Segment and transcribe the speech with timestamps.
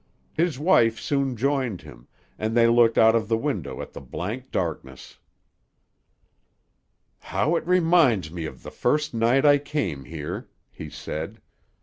[0.33, 2.07] His wife soon joined him,
[2.39, 5.19] and they looked out of the window at the blank darkness.
[7.19, 11.39] "How it reminds me of the first night I came here," he said.